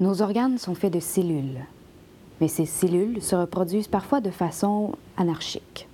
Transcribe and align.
Nos 0.00 0.22
organes 0.22 0.56
sont 0.56 0.74
faits 0.74 0.94
de 0.94 0.98
cellules, 0.98 1.60
mais 2.40 2.48
ces 2.48 2.64
cellules 2.64 3.20
se 3.20 3.36
reproduisent 3.36 3.86
parfois 3.86 4.22
de 4.22 4.30
façon 4.30 4.94
anarchique. 5.18 5.88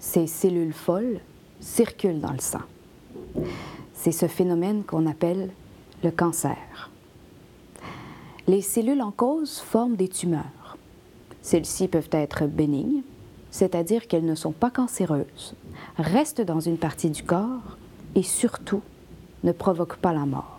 Ces 0.00 0.26
cellules 0.26 0.72
folles 0.72 1.20
circulent 1.60 2.20
dans 2.20 2.32
le 2.32 2.40
sang. 2.40 2.62
C'est 3.94 4.10
ce 4.10 4.26
phénomène 4.26 4.82
qu'on 4.82 5.06
appelle 5.06 5.50
le 6.02 6.10
cancer. 6.10 6.90
Les 8.48 8.62
cellules 8.62 9.02
en 9.02 9.12
cause 9.12 9.60
forment 9.60 9.94
des 9.94 10.08
tumeurs. 10.08 10.76
Celles-ci 11.40 11.86
peuvent 11.86 12.10
être 12.10 12.46
bénignes, 12.46 13.02
c'est-à-dire 13.52 14.08
qu'elles 14.08 14.24
ne 14.24 14.34
sont 14.34 14.50
pas 14.50 14.70
cancéreuses, 14.70 15.54
restent 15.98 16.40
dans 16.40 16.60
une 16.60 16.78
partie 16.78 17.10
du 17.10 17.22
corps 17.22 17.76
et 18.16 18.24
surtout 18.24 18.82
ne 19.44 19.52
provoquent 19.52 19.98
pas 19.98 20.12
la 20.12 20.26
mort. 20.26 20.57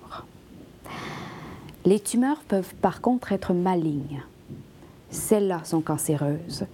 Les 1.90 2.00
tumeurs 2.00 2.42
peuvent 2.48 2.76
par 2.76 3.02
contre 3.02 3.32
être 3.32 3.52
malignes. 3.52 4.22
Celles-là 5.10 5.62
sont 5.64 5.82
cancéreuses. 5.82 6.68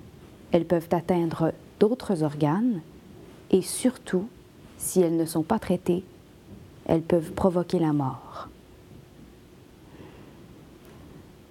Elles 0.52 0.66
peuvent 0.66 0.90
atteindre 0.92 1.54
d'autres 1.80 2.22
organes 2.22 2.82
et 3.50 3.62
surtout, 3.62 4.26
si 4.78 5.00
elles 5.00 5.16
ne 5.16 5.24
sont 5.24 5.44
pas 5.44 5.58
traitées, 5.58 6.04
elles 6.86 7.02
peuvent 7.02 7.32
provoquer 7.32 7.80
la 7.80 7.94
mort. 7.94 8.50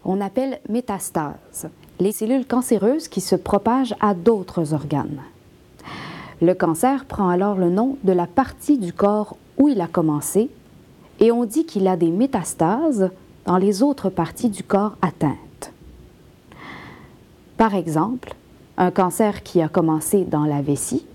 On 0.05 0.21
appelle 0.21 0.61
métastase 0.69 1.71
les 2.01 2.13
cellules 2.13 2.47
cancéreuses 2.47 3.09
qui 3.09 3.23
se 3.23 3.35
propagent 3.35 3.97
à 3.99 4.13
d'autres 4.13 4.75
organes. 4.75 5.23
Le 6.43 6.53
cancer 6.53 7.07
prend 7.07 7.31
alors 7.31 7.57
le 7.57 7.71
nom 7.71 7.97
de 8.05 8.13
la 8.13 8.27
partie 8.27 8.77
du 8.77 8.93
corps 8.93 9.39
où 9.57 9.71
il 9.71 9.81
a 9.81 9.87
commencé 9.87 10.51
et 11.19 11.33
on 11.33 11.47
dit 11.47 11.65
qu'il 11.65 11.89
a 11.89 11.97
des 11.97 12.11
métastases 12.11 13.11
dans 13.47 13.57
les 13.57 13.83
autres 13.83 14.11
parties 14.11 14.49
du 14.49 14.63
corps 14.63 14.97
atteintes. 15.03 15.73
Par 17.57 17.75
exemple, 17.75 18.35
un 18.77 18.91
cancer 18.91 19.43
qui 19.43 19.63
a 19.63 19.69
commencé 19.69 20.25
dans 20.25 20.45
la 20.45 20.63
vessie 20.63 21.07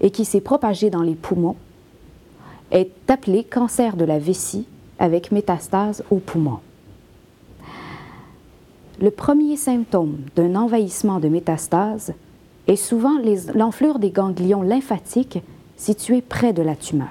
et 0.00 0.10
qui 0.10 0.24
s'est 0.24 0.40
propagé 0.40 0.90
dans 0.90 1.02
les 1.02 1.14
poumons 1.14 1.56
est 2.70 2.92
appelé 3.08 3.44
cancer 3.44 3.96
de 3.96 4.04
la 4.04 4.18
vessie 4.18 4.66
avec 4.98 5.32
métastase 5.32 6.04
aux 6.10 6.18
poumons. 6.18 6.60
Le 9.00 9.10
premier 9.10 9.56
symptôme 9.56 10.18
d'un 10.36 10.54
envahissement 10.54 11.20
de 11.20 11.28
métastase 11.28 12.12
est 12.66 12.76
souvent 12.76 13.16
l'enflure 13.54 13.98
des 13.98 14.10
ganglions 14.10 14.62
lymphatiques 14.62 15.40
situés 15.76 16.20
près 16.20 16.52
de 16.52 16.62
la 16.62 16.76
tumeur 16.76 17.08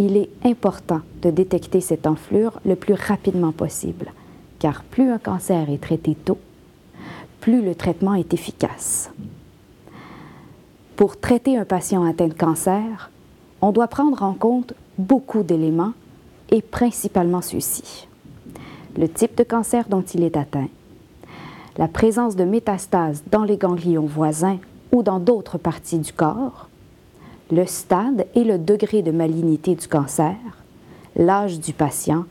il 0.00 0.16
est 0.16 0.30
important 0.44 1.02
de 1.20 1.30
détecter 1.30 1.82
cette 1.82 2.06
enflure 2.06 2.58
le 2.64 2.74
plus 2.74 2.94
rapidement 2.94 3.52
possible, 3.52 4.12
car 4.58 4.82
plus 4.82 5.10
un 5.10 5.18
cancer 5.18 5.68
est 5.68 5.82
traité 5.82 6.14
tôt, 6.14 6.38
plus 7.40 7.62
le 7.62 7.74
traitement 7.74 8.14
est 8.14 8.32
efficace. 8.32 9.10
Pour 10.96 11.20
traiter 11.20 11.58
un 11.58 11.66
patient 11.66 12.02
atteint 12.04 12.28
de 12.28 12.34
cancer, 12.34 13.10
on 13.60 13.72
doit 13.72 13.88
prendre 13.88 14.22
en 14.22 14.32
compte 14.32 14.72
beaucoup 14.96 15.42
d'éléments 15.42 15.92
et 16.48 16.62
principalement 16.62 17.42
ceux-ci. 17.42 18.08
Le 18.96 19.06
type 19.06 19.36
de 19.36 19.44
cancer 19.44 19.86
dont 19.90 20.02
il 20.02 20.24
est 20.24 20.38
atteint, 20.38 20.68
la 21.76 21.88
présence 21.88 22.36
de 22.36 22.44
métastases 22.44 23.22
dans 23.30 23.44
les 23.44 23.58
ganglions 23.58 24.06
voisins 24.06 24.58
ou 24.92 25.02
dans 25.02 25.20
d'autres 25.20 25.58
parties 25.58 25.98
du 25.98 26.14
corps, 26.14 26.69
le 27.50 27.66
stade 27.66 28.26
et 28.34 28.44
le 28.44 28.58
degré 28.58 29.02
de 29.02 29.10
malignité 29.10 29.74
du 29.74 29.88
cancer, 29.88 30.36
l'âge 31.16 31.58
du 31.60 31.72
patient 31.72 32.24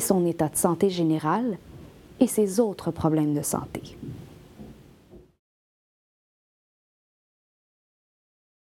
son 0.00 0.26
état 0.26 0.48
de 0.48 0.56
santé 0.56 0.90
général 0.90 1.58
et 2.20 2.26
ses 2.26 2.60
autres 2.60 2.90
problèmes 2.90 3.34
de 3.34 3.42
santé. 3.42 3.82